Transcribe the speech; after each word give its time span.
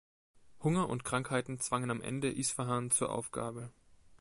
Hunger 0.63 0.89
und 0.89 1.03
Krankheiten 1.03 1.59
zwangen 1.59 1.91
am 1.91 2.01
Ende 2.01 2.31
Isfahan 2.35 2.89
zu 2.89 3.07
Aufgabe. 3.07 3.69